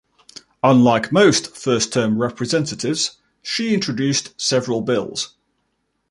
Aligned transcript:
Unlike 0.63 1.11
most 1.11 1.55
first-term 1.55 2.17
Representatives, 2.19 3.17
she 3.43 3.75
introduced 3.75 4.31
several 4.41 4.81
bills. 4.81 5.35